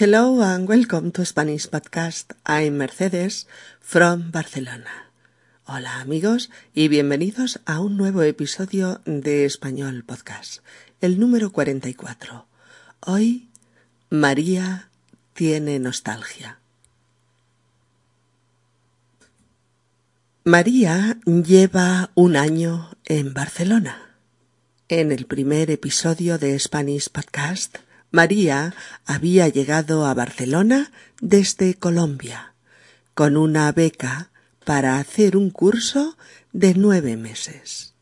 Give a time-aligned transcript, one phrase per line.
[0.00, 2.32] Hello and welcome to Spanish Podcast.
[2.46, 3.46] I'm Mercedes
[3.80, 5.12] from Barcelona.
[5.66, 10.62] Hola amigos y bienvenidos a un nuevo episodio de Español Podcast,
[11.02, 12.46] el número 44.
[13.00, 13.50] Hoy
[14.08, 14.88] María
[15.34, 16.60] tiene nostalgia.
[20.44, 24.16] María lleva un año en Barcelona.
[24.88, 27.76] En el primer episodio de Spanish Podcast,
[28.10, 28.74] María
[29.06, 30.90] había llegado a Barcelona
[31.20, 32.54] desde Colombia,
[33.14, 34.30] con una beca
[34.64, 36.16] para hacer un curso
[36.52, 37.94] de nueve meses.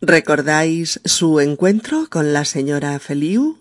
[0.00, 3.58] ¿Recordáis su encuentro con la señora Feliu?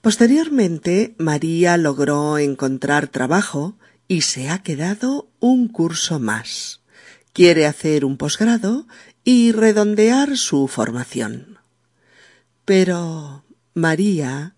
[0.00, 3.76] Posteriormente, María logró encontrar trabajo
[4.08, 6.80] y se ha quedado un curso más.
[7.32, 8.86] Quiere hacer un posgrado
[9.24, 11.58] y redondear su formación.
[12.64, 13.44] Pero
[13.74, 14.54] María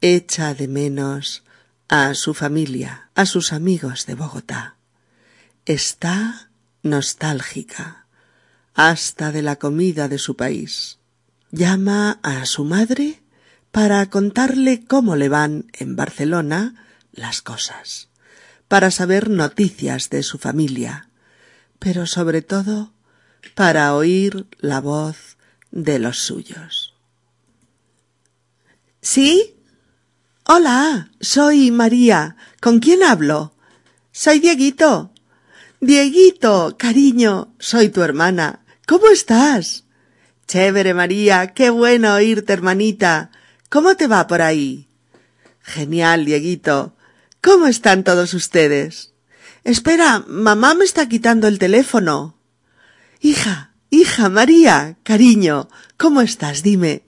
[0.00, 1.42] echa de menos
[1.88, 4.76] a su familia, a sus amigos de Bogotá.
[5.64, 6.50] Está
[6.82, 8.06] nostálgica,
[8.74, 10.98] hasta de la comida de su país.
[11.50, 13.22] Llama a su madre
[13.72, 18.08] para contarle cómo le van en Barcelona las cosas,
[18.68, 21.08] para saber noticias de su familia,
[21.78, 22.92] pero sobre todo
[23.54, 25.36] para oír la voz
[25.70, 26.94] de los suyos.
[29.00, 29.57] ¿Sí?
[30.50, 32.34] Hola, soy María.
[32.62, 33.52] ¿Con quién hablo?
[34.12, 35.12] Soy Dieguito.
[35.78, 38.64] Dieguito, cariño, soy tu hermana.
[38.86, 39.84] ¿Cómo estás?
[40.46, 43.30] Chévere, María, qué bueno oírte, hermanita.
[43.68, 44.88] ¿Cómo te va por ahí?
[45.60, 46.96] Genial, Dieguito.
[47.42, 49.12] ¿Cómo están todos ustedes?
[49.64, 52.38] Espera, mamá me está quitando el teléfono.
[53.20, 55.68] Hija, hija, María, cariño,
[55.98, 56.62] ¿cómo estás?
[56.62, 57.04] Dime.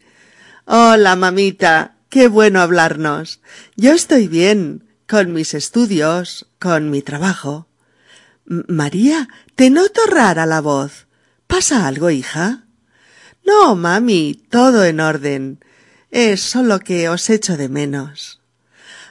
[0.67, 3.41] Hola, mamita, qué bueno hablarnos.
[3.77, 7.69] Yo estoy bien, con mis estudios, con mi trabajo.
[8.45, 11.07] María, te noto rara la voz.
[11.47, 12.65] ¿Pasa algo, hija?
[13.47, 15.65] No, mami, todo en orden.
[16.11, 18.41] Es solo que os echo de menos.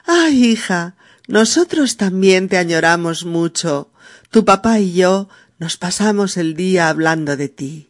[0.06, 0.94] Ay, hija,
[1.26, 3.92] nosotros también te añoramos mucho.
[4.30, 5.28] Tu papá y yo
[5.58, 7.88] nos pasamos el día hablando de ti.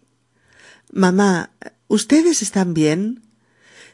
[0.92, 1.50] Mamá,
[1.88, 3.22] ¿ustedes están bien?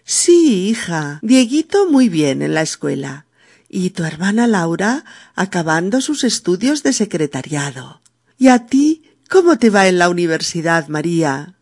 [0.06, 1.18] Sí, hija.
[1.20, 3.26] Dieguito muy bien en la escuela.
[3.68, 8.00] Y tu hermana Laura acabando sus estudios de secretariado.
[8.38, 11.56] ¿Y a ti cómo te va en la universidad, María?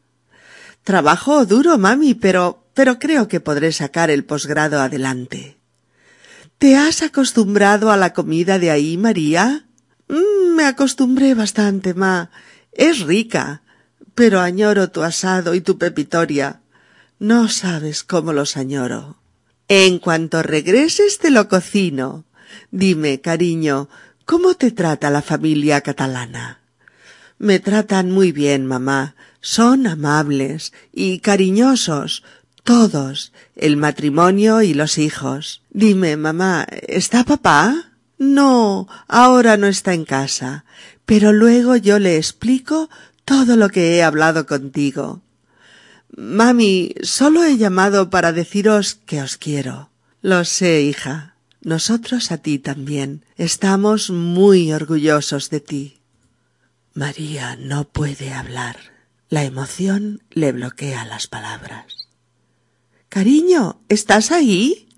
[0.84, 5.56] Trabajo duro, mami, pero pero creo que podré sacar el posgrado adelante.
[6.58, 9.64] ¿Te has acostumbrado a la comida de ahí, María?
[10.08, 12.30] Mm, me acostumbré bastante, ma.
[12.72, 13.62] Es rica,
[14.14, 16.60] pero añoro tu asado y tu pepitoria.
[17.18, 19.16] No sabes cómo los añoro.
[19.68, 22.24] En cuanto regreses te lo cocino.
[22.70, 23.88] Dime, cariño,
[24.24, 26.60] ¿cómo te trata la familia catalana?
[27.38, 29.14] Me tratan muy bien, mamá.
[29.40, 32.22] Son amables y cariñosos,
[32.62, 35.62] todos, el matrimonio y los hijos.
[35.70, 37.92] Dime, mamá, ¿está papá?
[38.18, 40.64] No, ahora no está en casa,
[41.04, 42.88] pero luego yo le explico
[43.24, 45.20] todo lo que he hablado contigo.
[46.16, 49.90] Mami, solo he llamado para deciros que os quiero.
[50.22, 51.34] Lo sé, hija.
[51.62, 53.24] Nosotros a ti también.
[53.36, 56.00] Estamos muy orgullosos de ti.
[56.92, 58.76] María no puede hablar.
[59.28, 62.08] La emoción le bloquea las palabras.
[63.08, 64.88] Cariño, ¿estás ahí?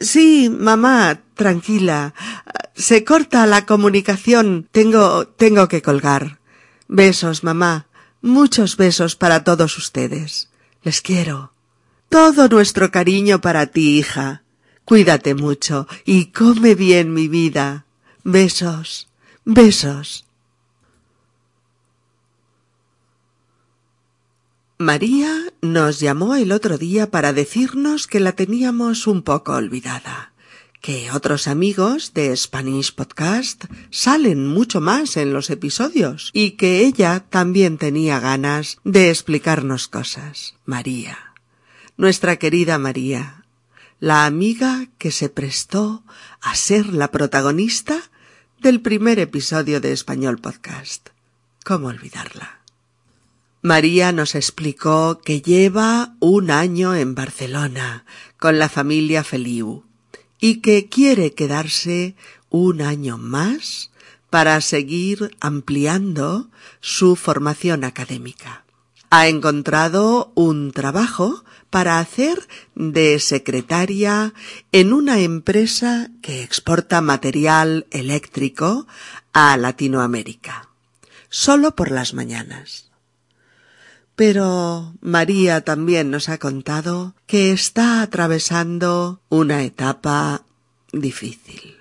[0.00, 2.14] Sí, mamá, tranquila.
[2.74, 4.68] Se corta la comunicación.
[4.70, 6.38] Tengo tengo que colgar.
[6.86, 7.86] Besos, mamá.
[8.22, 10.48] Muchos besos para todos ustedes.
[10.84, 11.52] Les quiero.
[12.08, 14.44] Todo nuestro cariño para ti, hija.
[14.84, 17.86] Cuídate mucho y come bien, mi vida.
[18.22, 19.08] Besos.
[19.44, 20.24] Besos.
[24.78, 30.31] María nos llamó el otro día para decirnos que la teníamos un poco olvidada,
[30.82, 37.24] que otros amigos de Spanish Podcast salen mucho más en los episodios y que ella
[37.30, 40.56] también tenía ganas de explicarnos cosas.
[40.66, 41.34] María,
[41.96, 43.44] nuestra querida María,
[44.00, 46.02] la amiga que se prestó
[46.40, 48.10] a ser la protagonista
[48.58, 51.10] del primer episodio de Español Podcast.
[51.64, 52.58] ¿Cómo olvidarla?
[53.62, 58.04] María nos explicó que lleva un año en Barcelona
[58.36, 59.84] con la familia Feliu
[60.42, 62.16] y que quiere quedarse
[62.50, 63.92] un año más
[64.28, 66.50] para seguir ampliando
[66.80, 68.64] su formación académica.
[69.08, 74.34] Ha encontrado un trabajo para hacer de secretaria
[74.72, 78.88] en una empresa que exporta material eléctrico
[79.32, 80.70] a Latinoamérica,
[81.28, 82.91] solo por las mañanas.
[84.14, 90.44] Pero María también nos ha contado que está atravesando una etapa
[90.92, 91.76] difícil.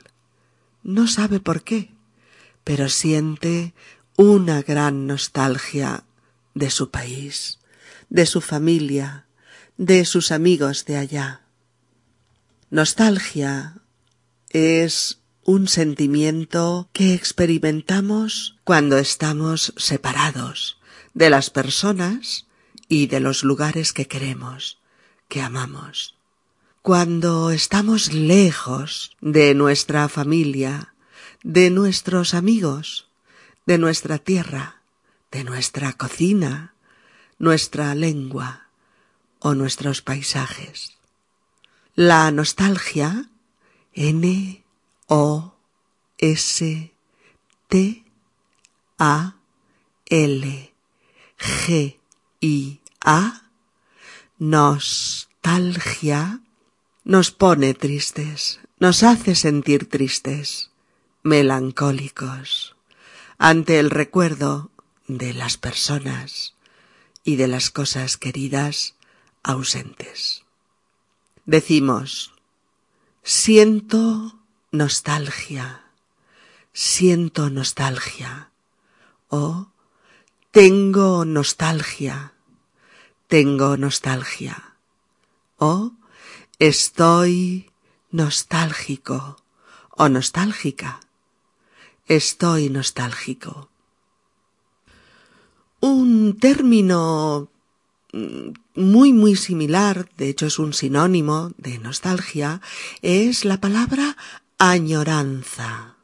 [0.84, 1.92] No sabe por qué,
[2.64, 3.74] pero siente
[4.16, 6.06] una gran nostalgia
[6.54, 7.60] de su país,
[8.10, 9.26] de su familia,
[9.78, 11.42] de sus amigos de allá.
[12.70, 13.76] Nostalgia
[14.50, 20.81] es un sentimiento que experimentamos cuando estamos separados
[21.14, 22.48] de las personas
[22.88, 24.80] y de los lugares que queremos,
[25.28, 26.16] que amamos.
[26.82, 30.94] Cuando estamos lejos de nuestra familia,
[31.44, 33.08] de nuestros amigos,
[33.66, 34.82] de nuestra tierra,
[35.32, 36.74] de nuestra cocina,
[37.38, 38.68] nuestra lengua
[39.40, 40.98] o nuestros paisajes.
[41.96, 43.30] La nostalgia,
[43.94, 44.64] N
[45.08, 45.56] O
[46.18, 46.92] S
[47.68, 48.06] T
[48.98, 49.36] A
[50.06, 50.71] L
[51.42, 52.00] G
[52.40, 53.42] I A
[54.38, 56.42] nostalgia
[57.04, 60.70] nos pone tristes, nos hace sentir tristes,
[61.24, 62.76] melancólicos,
[63.40, 64.70] ante el recuerdo
[65.08, 66.54] de las personas
[67.24, 68.94] y de las cosas queridas
[69.42, 70.44] ausentes.
[71.46, 72.36] Decimos,
[73.24, 74.38] siento
[74.72, 75.86] nostalgia,
[76.72, 78.52] siento nostalgia,
[79.28, 79.72] o
[80.52, 82.34] tengo nostalgia,
[83.28, 84.76] tengo nostalgia,
[85.58, 85.92] o
[86.60, 87.72] estoy
[88.12, 89.38] nostálgico.
[89.98, 91.00] O nostálgica,
[92.08, 93.70] estoy nostálgico.
[95.80, 97.50] Un término
[98.14, 102.62] mm, muy muy similar, de hecho es un sinónimo de nostalgia,
[103.02, 104.18] es la palabra
[104.58, 105.98] añoranza.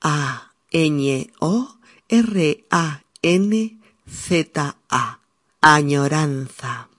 [0.00, 1.76] A N O
[2.08, 5.18] R A N Z A.
[5.62, 6.90] Añoranza.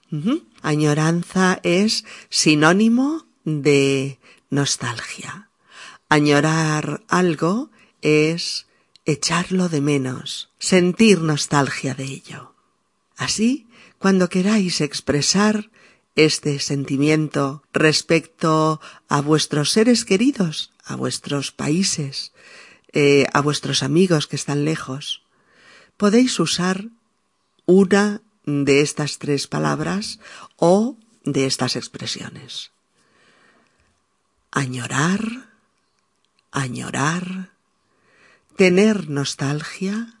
[0.60, 4.18] Añoranza es sinónimo de
[4.50, 5.50] nostalgia.
[6.08, 7.70] Añorar algo
[8.02, 8.66] es
[9.04, 12.54] echarlo de menos, sentir nostalgia de ello.
[13.16, 13.68] Así,
[13.98, 15.70] cuando queráis expresar
[16.16, 22.32] este sentimiento respecto a vuestros seres queridos, a vuestros países,
[22.92, 25.22] eh, a vuestros amigos que están lejos,
[25.96, 26.88] podéis usar
[27.66, 30.20] una de estas tres palabras
[30.56, 32.70] o de estas expresiones.
[34.52, 35.50] Añorar,
[36.52, 37.50] añorar,
[38.56, 40.14] tener nostalgia,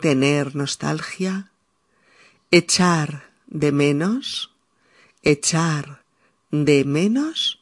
[0.00, 1.50] tener nostalgia,
[2.50, 4.52] echar de menos,
[5.22, 6.04] echar
[6.50, 7.60] de menos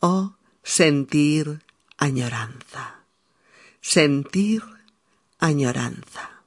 [0.00, 1.62] o sentir
[1.96, 3.04] añoranza,
[3.80, 4.62] sentir
[5.38, 6.37] añoranza.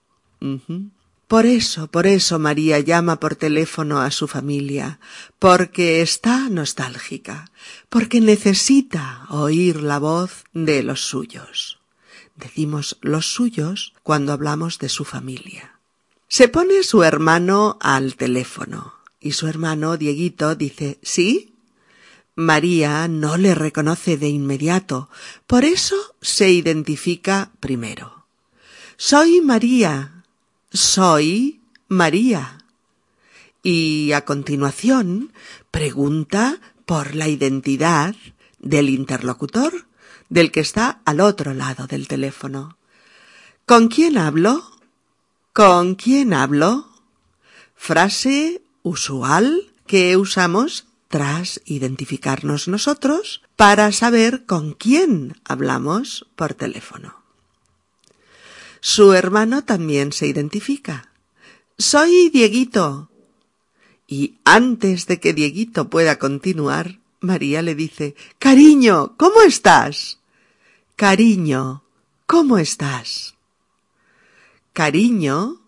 [1.27, 4.99] Por eso, por eso María llama por teléfono a su familia,
[5.39, 7.51] porque está nostálgica,
[7.87, 11.79] porque necesita oír la voz de los suyos.
[12.35, 15.79] Decimos los suyos cuando hablamos de su familia.
[16.27, 21.53] Se pone su hermano al teléfono y su hermano Dieguito dice ¿Sí?
[22.35, 25.09] María no le reconoce de inmediato,
[25.47, 28.25] por eso se identifica primero.
[28.97, 30.20] Soy María,
[30.71, 32.57] soy María.
[33.63, 35.33] Y a continuación
[35.69, 38.15] pregunta por la identidad
[38.59, 39.85] del interlocutor
[40.29, 42.77] del que está al otro lado del teléfono.
[43.65, 44.63] ¿Con quién hablo?
[45.53, 46.89] ¿Con quién hablo?
[47.75, 57.20] Frase usual que usamos tras identificarnos nosotros para saber con quién hablamos por teléfono.
[58.81, 61.11] Su hermano también se identifica.
[61.77, 63.09] Soy Dieguito.
[64.07, 70.19] Y antes de que Dieguito pueda continuar, María le dice Cariño, ¿cómo estás?
[70.95, 71.83] Cariño,
[72.25, 73.35] ¿cómo estás?
[74.73, 75.61] Cariño,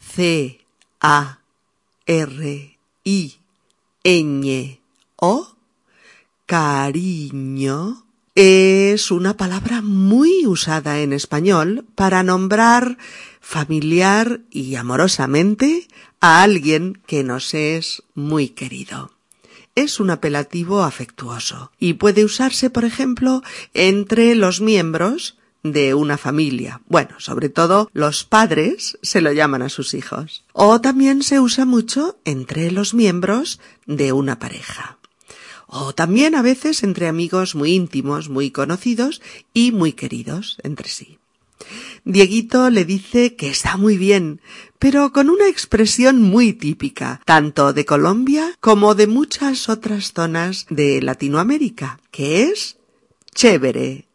[0.00, 0.60] C
[1.00, 1.38] A
[2.06, 3.34] R I
[4.02, 4.80] N
[5.16, 5.56] O,
[6.46, 8.03] cariño,
[8.34, 12.98] es una palabra muy usada en español para nombrar
[13.40, 15.88] familiar y amorosamente
[16.20, 19.14] a alguien que nos es muy querido
[19.74, 26.80] es un apelativo afectuoso y puede usarse, por ejemplo, entre los miembros de una familia.
[26.86, 30.44] Bueno, sobre todo los padres se lo llaman a sus hijos.
[30.52, 34.98] O también se usa mucho entre los miembros de una pareja.
[35.76, 39.20] O también a veces entre amigos muy íntimos, muy conocidos
[39.52, 41.18] y muy queridos entre sí.
[42.04, 44.40] Dieguito le dice que está muy bien,
[44.78, 51.02] pero con una expresión muy típica, tanto de Colombia como de muchas otras zonas de
[51.02, 52.76] Latinoamérica, que es
[53.34, 54.06] chévere.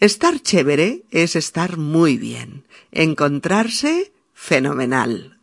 [0.00, 5.38] Estar chévere es estar muy bien, encontrarse fenomenal.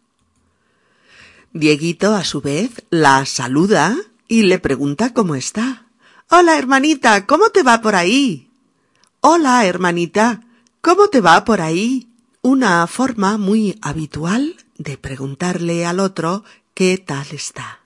[1.54, 3.96] Dieguito, a su vez, la saluda
[4.32, 5.88] y le pregunta cómo está.
[6.30, 8.50] Hola, hermanita, ¿cómo te va por ahí?
[9.20, 10.42] Hola, hermanita,
[10.82, 12.08] ¿Cómo te va por ahí?
[12.42, 17.82] Una forma muy habitual de preguntarle al otro qué tal está.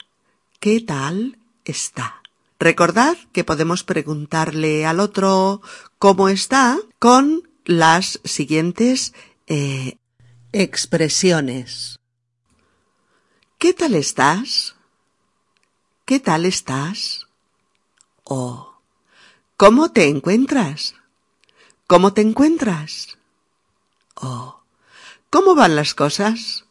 [0.60, 1.36] ¿Qué tal
[1.66, 2.22] está?
[2.60, 5.60] Recordad que podemos preguntarle al otro
[5.98, 9.12] cómo está con las siguientes
[9.48, 9.98] eh,
[10.52, 11.98] expresiones.
[13.58, 14.75] ¿Qué tal estás?
[16.06, 17.26] ¿Qué tal estás?
[18.22, 18.74] O
[19.56, 20.94] ¿Cómo te encuentras?
[21.88, 23.18] ¿Cómo te encuentras?
[24.14, 24.60] Oh,
[25.30, 26.64] ¿cómo van las cosas?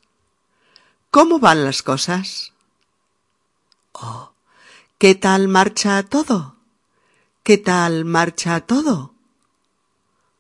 [1.12, 2.54] ¿Cómo van las cosas?
[3.92, 4.32] Oh,
[5.00, 6.56] ¿qué tal marcha todo?
[7.44, 9.14] ¿Qué tal marcha todo?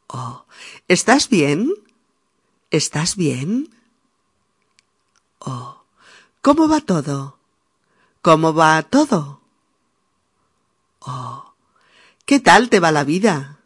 [0.08, 0.46] Oh,
[0.88, 1.74] ¿estás bien?
[2.72, 3.76] ¿Estás bien?
[5.40, 5.84] Oh,
[6.42, 7.35] ¿cómo va todo?
[8.26, 9.40] ¿Cómo va todo?
[11.02, 11.54] Oh,
[12.26, 13.60] ¿qué tal te va la vida?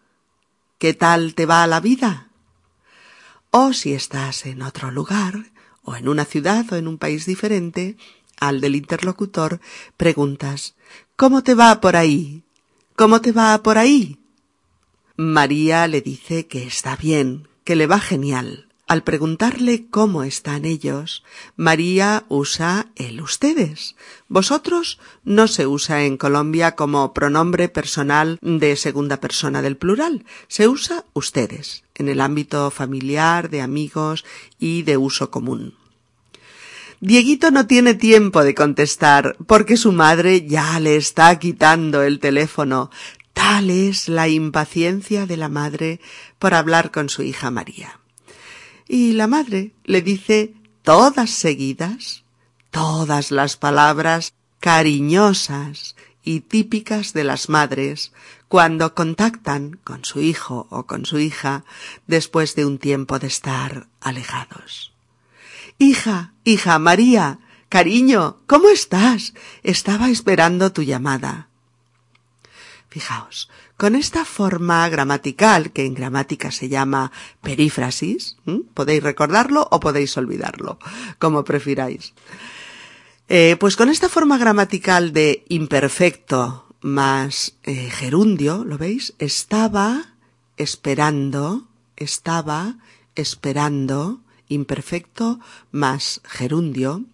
[0.78, 2.28] ¿Qué tal te va la vida?
[3.52, 5.46] O si estás en otro lugar,
[5.84, 7.96] o en una ciudad o en un país diferente,
[8.42, 9.62] al del interlocutor
[9.96, 10.76] preguntas
[11.16, 12.44] ¿Cómo te va por ahí?
[12.98, 14.20] ¿Cómo te va por ahí?
[15.16, 18.69] María le dice que está bien, que le va genial.
[18.90, 21.24] Al preguntarle cómo están ellos,
[21.56, 23.96] María usa el ustedes.
[24.28, 30.68] Vosotros no se usa en Colombia como pronombre personal de segunda persona del plural, se
[30.68, 34.26] usa ustedes en el ámbito familiar, de amigos
[34.58, 35.76] y de uso común.
[37.00, 42.90] Dieguito no tiene tiempo de contestar porque su madre ya le está quitando el teléfono.
[43.34, 46.00] Tal es la impaciencia de la madre
[46.40, 47.99] por hablar con su hija María
[48.90, 50.54] y la madre le dice
[50.84, 52.24] todas seguidas
[52.72, 58.12] todas las palabras cariñosas y típicas de las madres
[58.48, 61.64] cuando contactan con su hijo o con su hija
[62.08, 64.92] después de un tiempo de estar alejados.
[65.78, 69.34] Hija, hija María, cariño, ¿cómo estás?
[69.64, 71.49] Estaba esperando tu llamada.
[72.90, 78.38] Fijaos, con esta forma gramatical, que en gramática se llama perífrasis,
[78.74, 80.80] podéis recordarlo o podéis olvidarlo,
[81.20, 82.14] como prefiráis.
[83.28, 89.14] Eh, pues con esta forma gramatical de imperfecto más eh, gerundio, ¿lo veis?
[89.20, 90.16] Estaba
[90.58, 92.78] esperando, estaba
[93.14, 95.40] esperando, imperfecto
[95.72, 97.06] más gerundio,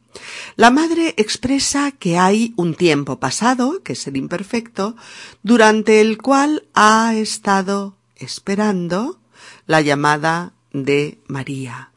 [0.55, 4.95] la madre expresa que hay un tiempo pasado, que es el imperfecto,
[5.43, 9.19] durante el cual ha estado esperando
[9.67, 11.91] la llamada de María.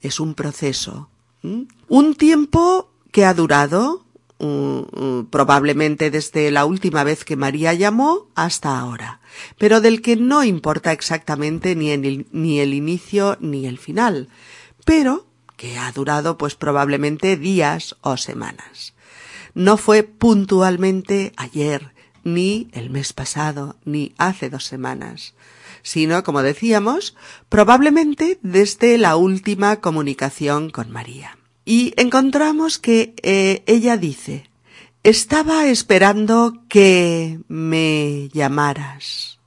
[0.00, 1.08] Es un proceso.
[1.42, 4.04] Un tiempo que ha durado
[5.30, 9.20] probablemente desde la última vez que María llamó hasta ahora,
[9.58, 14.28] pero del que no importa exactamente ni el inicio ni el final.
[14.84, 15.26] Pero
[15.58, 18.94] que ha durado pues probablemente días o semanas.
[19.54, 21.92] No fue puntualmente ayer,
[22.24, 25.34] ni el mes pasado, ni hace dos semanas,
[25.82, 27.16] sino, como decíamos,
[27.48, 31.36] probablemente desde la última comunicación con María.
[31.64, 34.48] Y encontramos que eh, ella dice,
[35.02, 39.40] estaba esperando que me llamaras.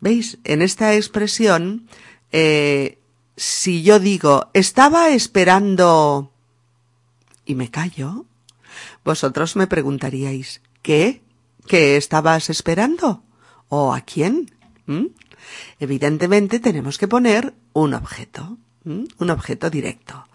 [0.00, 0.38] ¿Veis?
[0.44, 1.88] En esta expresión
[2.32, 2.98] eh,
[3.36, 6.32] si yo digo estaba esperando
[7.44, 8.24] y me callo,
[9.04, 11.22] vosotros me preguntaríais ¿qué?
[11.66, 13.22] ¿Qué estabas esperando?
[13.68, 14.52] ¿O a quién?
[15.80, 20.26] Evidentemente tenemos que poner un objeto, un objeto directo.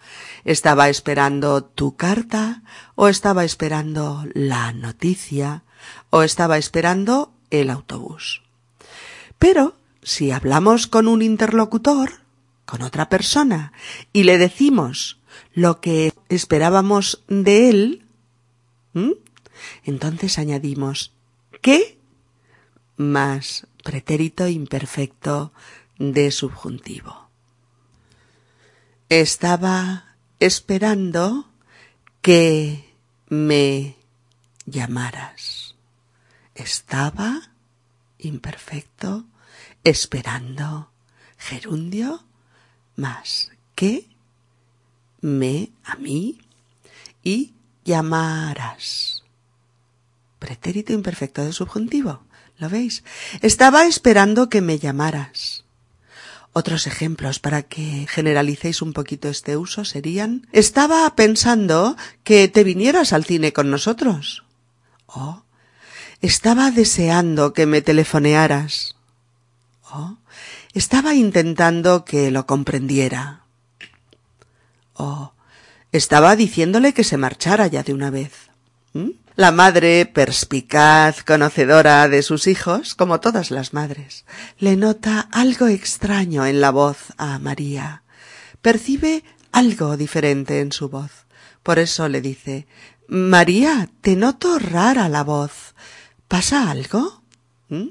[0.44, 2.62] ¿Estaba esperando tu carta?
[2.94, 5.62] ¿O estaba esperando la noticia?
[6.10, 8.42] ¿O estaba esperando el autobús?
[9.38, 12.21] Pero si hablamos con un interlocutor,
[12.72, 13.74] con otra persona
[14.14, 15.20] y le decimos
[15.52, 18.06] lo que esperábamos de él,
[19.84, 21.12] entonces añadimos
[21.60, 21.98] que
[22.96, 25.52] más pretérito imperfecto
[25.98, 27.28] de subjuntivo.
[29.10, 31.50] Estaba esperando
[32.22, 32.90] que
[33.28, 33.96] me
[34.64, 35.74] llamaras.
[36.54, 37.50] Estaba
[38.16, 39.26] imperfecto
[39.84, 40.90] esperando
[41.36, 42.24] gerundio
[42.96, 44.08] más que
[45.20, 46.38] me a mí
[47.22, 49.22] y llamarás.
[50.38, 52.22] Pretérito imperfecto de subjuntivo.
[52.58, 53.04] ¿Lo veis?
[53.40, 55.64] Estaba esperando que me llamaras.
[56.52, 63.12] Otros ejemplos para que generalicéis un poquito este uso serían estaba pensando que te vinieras
[63.14, 64.44] al cine con nosotros.
[65.06, 65.42] O
[66.20, 68.96] estaba deseando que me telefonearas.
[69.90, 70.18] O
[70.74, 73.44] estaba intentando que lo comprendiera.
[74.94, 75.32] O
[75.92, 78.32] estaba diciéndole que se marchara ya de una vez.
[78.94, 79.10] ¿Mm?
[79.34, 84.26] La madre, perspicaz, conocedora de sus hijos, como todas las madres,
[84.58, 88.02] le nota algo extraño en la voz a María.
[88.60, 91.26] Percibe algo diferente en su voz.
[91.62, 92.66] Por eso le dice
[93.08, 95.74] María, te noto rara la voz.
[96.28, 97.22] ¿Pasa algo?
[97.68, 97.88] ¿Mm?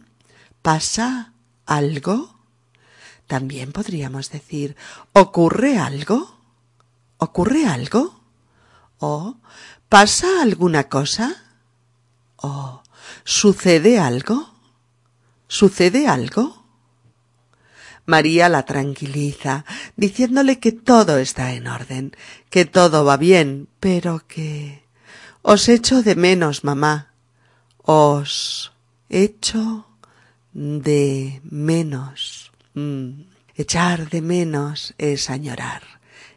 [0.62, 1.34] ¿Pasa
[1.66, 2.41] algo?
[3.32, 4.76] También podríamos decir
[5.14, 6.36] ¿ocurre algo?
[7.16, 8.20] ¿Ocurre algo?
[9.00, 9.38] ¿O
[9.88, 11.42] ¿Pasa alguna cosa?
[12.36, 12.84] ¿O
[13.24, 14.54] sucede algo?
[15.48, 16.66] ¿Sucede algo?
[18.06, 19.64] María la tranquiliza,
[19.96, 22.14] diciéndole que todo está en orden,
[22.50, 24.84] que todo va bien, pero que...
[25.42, 27.14] Os echo de menos, mamá.
[27.78, 28.74] Os
[29.08, 29.88] echo
[30.52, 32.51] de menos.
[32.74, 33.24] Mm.
[33.56, 35.84] Echar de menos es añorar,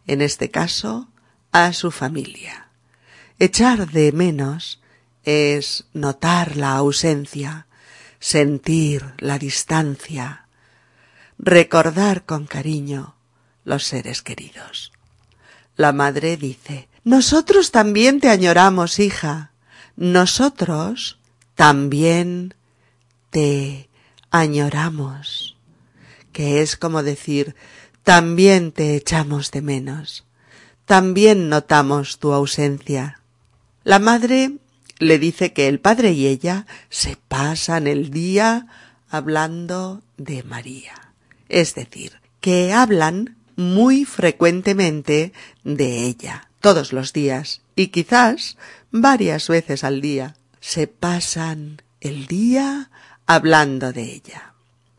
[0.07, 1.09] en este caso,
[1.53, 2.69] a su familia.
[3.39, 4.81] Echar de menos
[5.23, 7.67] es notar la ausencia,
[8.19, 10.49] sentir la distancia,
[11.39, 13.15] recordar con cariño
[13.65, 14.93] los seres queridos.
[15.77, 19.53] La madre dice, nosotros también te añoramos, hija.
[19.97, 21.19] Nosotros
[21.55, 22.55] también
[23.31, 23.89] te
[24.31, 25.54] añoramos.
[26.35, 27.55] Que es como decir,
[28.03, 30.25] también te echamos de menos.
[30.85, 33.21] También notamos tu ausencia.
[33.85, 34.59] La madre
[34.99, 38.67] le dice que el padre y ella se pasan el día
[39.09, 41.13] hablando de María.
[41.49, 48.57] Es decir, que hablan muy frecuentemente de ella, todos los días, y quizás
[48.91, 50.35] varias veces al día.
[50.59, 52.91] Se pasan el día
[53.25, 54.54] hablando de ella.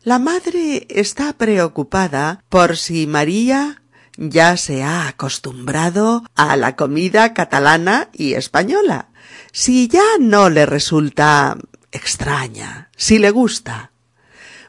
[0.06, 3.82] La madre está preocupada por si María
[4.16, 9.08] ya se ha acostumbrado a la comida catalana y española.
[9.50, 11.58] Si ya no le resulta
[11.90, 13.90] extraña, si le gusta.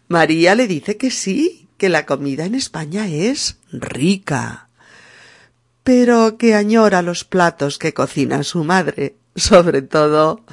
[0.07, 4.69] María le dice que sí, que la comida en España es rica,
[5.83, 10.43] pero que añora los platos que cocina su madre, sobre todo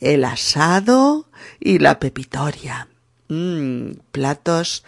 [0.00, 1.30] el asado
[1.60, 2.88] y la pepitoria.
[3.28, 4.84] Mmm, platos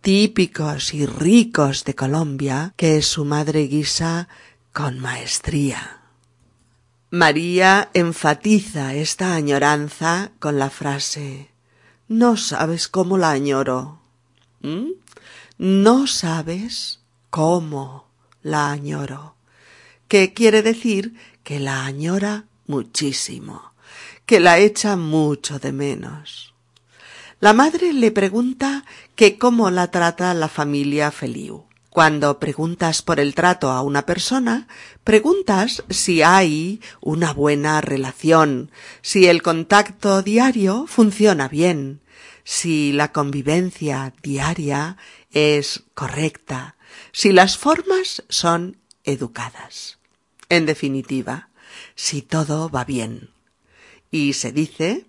[0.00, 4.28] típicos y ricos de Colombia que su madre guisa
[4.72, 6.00] con maestría.
[7.10, 11.50] María enfatiza esta añoranza con la frase
[12.08, 14.00] No sabes cómo la añoro.
[14.60, 14.90] ¿Mm?
[15.58, 18.08] No sabes cómo
[18.42, 19.36] la añoro.
[20.08, 23.74] ¿Qué quiere decir que la añora muchísimo,
[24.26, 26.53] que la echa mucho de menos.
[27.44, 31.66] La madre le pregunta que cómo la trata la familia Feliu.
[31.90, 34.66] Cuando preguntas por el trato a una persona,
[35.04, 38.70] preguntas si hay una buena relación,
[39.02, 42.00] si el contacto diario funciona bien,
[42.44, 44.96] si la convivencia diaria
[45.30, 46.76] es correcta,
[47.12, 49.98] si las formas son educadas.
[50.48, 51.50] En definitiva,
[51.94, 53.28] si todo va bien.
[54.10, 55.04] Y se dice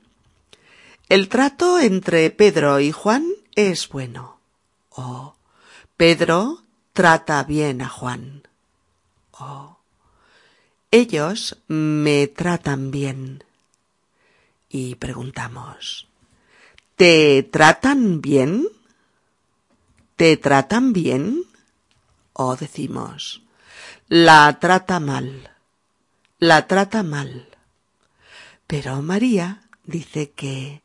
[1.09, 4.39] el trato entre Pedro y Juan es bueno.
[4.89, 5.35] Oh,
[5.97, 6.63] Pedro
[6.93, 8.47] trata bien a Juan.
[9.31, 9.77] Oh,
[10.91, 13.43] ellos me tratan bien.
[14.69, 16.07] Y preguntamos,
[16.95, 18.67] ¿te tratan bien?
[20.15, 21.43] ¿Te tratan bien?
[22.33, 23.41] O decimos,
[24.07, 25.51] la trata mal,
[26.39, 27.47] la trata mal.
[28.67, 30.81] Pero María dice que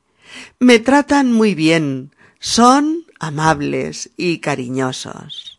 [0.58, 5.58] me tratan muy bien, son amables y cariñosos.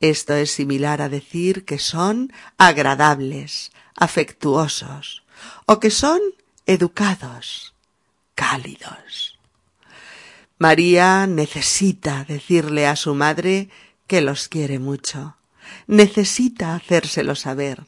[0.00, 5.22] Esto es similar a decir que son agradables, afectuosos,
[5.66, 6.20] o que son
[6.66, 7.74] educados,
[8.34, 9.38] cálidos.
[10.58, 13.68] María necesita decirle a su madre
[14.06, 15.36] que los quiere mucho.
[15.86, 17.84] Necesita hacérselo saber.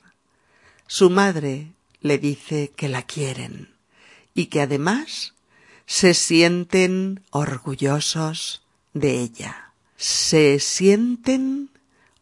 [0.86, 3.74] Su madre le dice que la quieren
[4.34, 5.34] y que además
[5.86, 9.72] se sienten orgullosos de ella.
[9.96, 11.70] Se sienten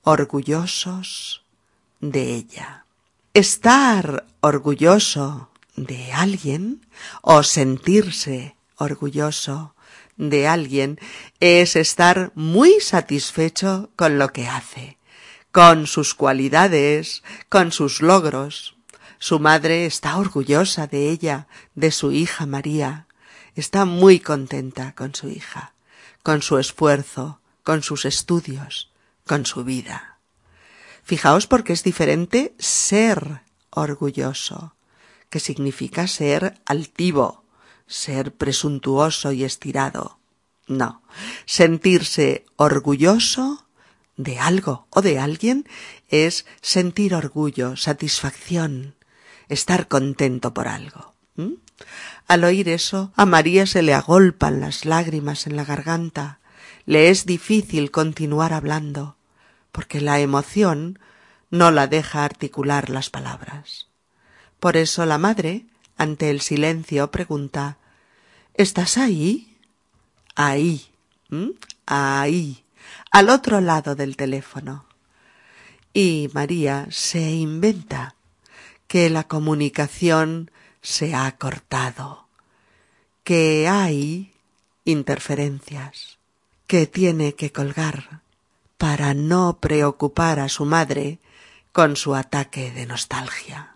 [0.03, 1.45] orgullosos
[2.01, 2.85] de ella.
[3.35, 6.87] Estar orgulloso de alguien
[7.23, 9.75] o sentirse orgulloso
[10.17, 10.99] de alguien
[11.41, 14.99] es estar muy satisfecho con lo que hace,
[15.51, 18.77] con sus cualidades, con sus logros.
[19.19, 23.07] Su madre está orgullosa de ella, de su hija María.
[23.61, 25.75] Está muy contenta con su hija,
[26.23, 28.91] con su esfuerzo, con sus estudios,
[29.27, 30.17] con su vida.
[31.03, 34.77] Fijaos porque es diferente ser orgulloso,
[35.29, 37.45] que significa ser altivo,
[37.87, 40.19] ser presuntuoso y estirado.
[40.67, 41.03] No,
[41.45, 43.67] sentirse orgulloso
[44.17, 45.69] de algo o de alguien
[46.09, 48.95] es sentir orgullo, satisfacción,
[49.51, 51.11] estar contento por algo.
[52.31, 56.39] Al oír eso, a María se le agolpan las lágrimas en la garganta.
[56.87, 59.17] Le es difícil continuar hablando,
[59.73, 61.01] porque la emoción
[61.51, 63.89] no la deja articular las palabras.
[64.61, 65.67] Por eso la madre,
[65.97, 67.79] ante el silencio, pregunta
[68.55, 69.59] ¿Estás ahí?
[70.37, 70.87] Ahí.
[71.87, 72.63] Ahí.
[73.11, 74.85] Al otro lado del teléfono.
[75.93, 78.15] Y María se inventa
[78.87, 82.20] que la comunicación se ha cortado,
[83.25, 84.33] que hay
[84.85, 86.19] interferencias,
[86.67, 88.23] que tiene que colgar
[88.79, 91.19] para no preocupar a su madre
[91.73, 93.75] con su ataque de nostalgia.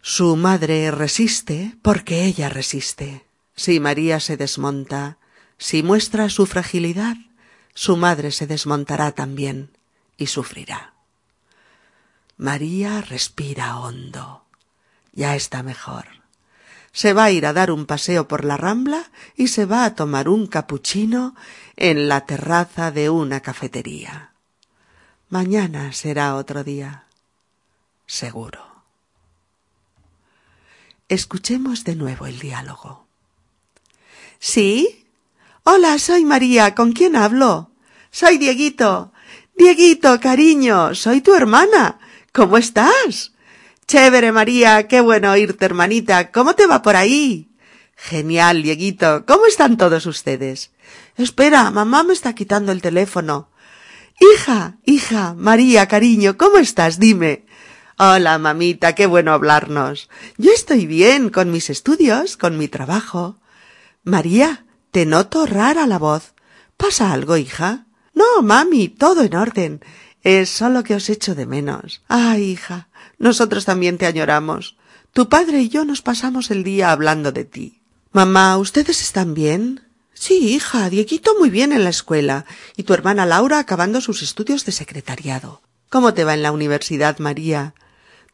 [0.00, 3.24] Su madre resiste porque ella resiste.
[3.56, 5.18] Si María se desmonta,
[5.56, 7.16] si muestra su fragilidad,
[7.74, 9.70] su madre se desmontará también
[10.16, 10.94] y sufrirá.
[12.36, 14.44] María respira hondo.
[15.12, 16.23] Ya está mejor.
[16.94, 19.96] Se va a ir a dar un paseo por la rambla y se va a
[19.96, 21.34] tomar un capuchino
[21.74, 24.32] en la terraza de una cafetería.
[25.28, 27.06] Mañana será otro día.
[28.06, 28.64] Seguro.
[31.08, 33.08] Escuchemos de nuevo el diálogo.
[34.38, 35.04] ¿Sí?
[35.64, 36.76] Hola, soy María.
[36.76, 37.72] ¿Con quién hablo?
[38.12, 39.12] Soy Dieguito.
[39.56, 41.98] Dieguito, cariño, soy tu hermana.
[42.32, 43.33] ¿Cómo estás?
[43.86, 46.32] Chévere, María, qué bueno oírte, hermanita.
[46.32, 47.50] ¿Cómo te va por ahí?
[47.96, 49.24] Genial, Dieguito.
[49.26, 50.70] ¿Cómo están todos ustedes?
[51.16, 53.50] Espera, mamá me está quitando el teléfono.
[54.20, 56.98] Hija, hija, María, cariño, ¿cómo estás?
[56.98, 57.44] Dime.
[57.98, 60.08] Hola, mamita, qué bueno hablarnos.
[60.38, 63.38] Yo estoy bien con mis estudios, con mi trabajo.
[64.02, 66.34] María, te noto rara la voz.
[66.76, 67.86] ¿Pasa algo, hija?
[68.14, 69.80] No, mami, todo en orden.
[70.22, 72.02] Es solo que os echo de menos.
[72.08, 72.88] Ah, hija,
[73.24, 74.76] nosotros también te añoramos.
[75.14, 77.80] Tu padre y yo nos pasamos el día hablando de ti.
[78.12, 79.80] Mamá, ¿ustedes están bien?
[80.12, 82.44] Sí, hija, Dieguito muy bien en la escuela
[82.76, 85.62] y tu hermana Laura acabando sus estudios de secretariado.
[85.88, 87.74] ¿Cómo te va en la universidad, María?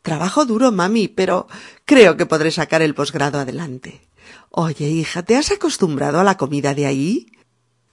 [0.03, 1.47] Trabajo duro, mami, pero
[1.85, 4.09] creo que podré sacar el posgrado adelante.
[4.51, 7.31] Oye, hija, ¿te has acostumbrado a la comida de ahí?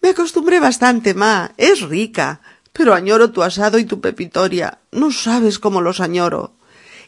[0.01, 1.53] Me acostumbré bastante, ma.
[1.57, 2.41] Es rica.
[2.73, 4.79] Pero añoro tu asado y tu pepitoria.
[4.91, 6.56] No sabes cómo los añoro.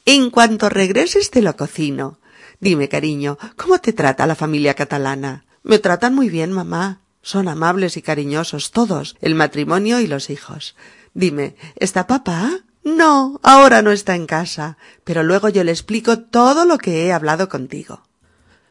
[0.06, 2.20] En cuanto regreses te lo cocino.
[2.60, 5.46] Dime, cariño, ¿cómo te trata la familia catalana?
[5.64, 7.02] Me tratan muy bien, mamá.
[7.22, 10.76] Son amables y cariñosos todos, el matrimonio y los hijos.
[11.14, 12.52] Dime, ¿está papá?
[12.84, 17.14] No, ahora no está en casa, pero luego yo le explico todo lo que he
[17.14, 18.04] hablado contigo.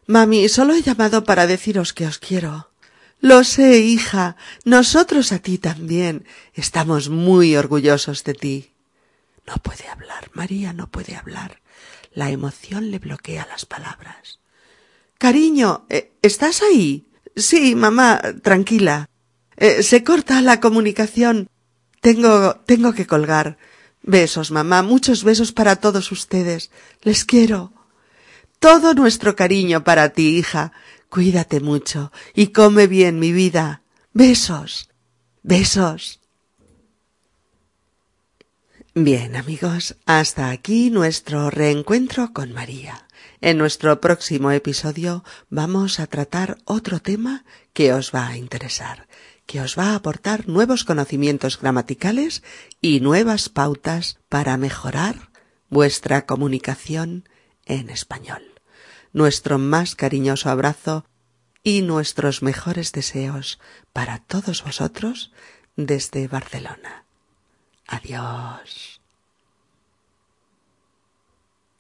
[0.07, 2.71] Mami, solo he llamado para deciros que os quiero.
[3.21, 4.37] Lo sé, hija.
[4.65, 6.25] Nosotros a ti también.
[6.55, 8.73] Estamos muy orgullosos de ti.
[9.49, 11.63] No puede hablar, María no puede hablar.
[12.13, 14.41] La emoción le bloquea las palabras.
[15.17, 17.09] Cariño, eh, ¿estás ahí?
[17.35, 19.09] Sí, mamá, tranquila.
[19.57, 21.49] Eh, se corta la comunicación.
[22.03, 23.57] Tengo, tengo que colgar.
[24.03, 26.71] Besos, mamá, muchos besos para todos ustedes.
[27.01, 27.73] Les quiero.
[28.59, 30.73] Todo nuestro cariño para ti, hija.
[31.09, 33.81] Cuídate mucho y come bien, mi vida.
[34.13, 34.91] Besos.
[35.43, 36.21] Besos.
[39.01, 43.07] Bien, amigos, hasta aquí nuestro reencuentro con María.
[43.41, 49.07] En nuestro próximo episodio vamos a tratar otro tema que os va a interesar
[49.47, 52.43] que os va a aportar nuevos conocimientos gramaticales
[52.81, 55.31] y nuevas pautas para mejorar
[55.71, 57.29] vuestra comunicación
[57.67, 58.43] en español.
[59.13, 61.07] Nuestro más cariñoso abrazo
[61.63, 63.61] y nuestros mejores deseos
[63.93, 65.31] para todos vosotros
[65.77, 67.08] desde Barcelona.
[67.89, 68.98] Adiós.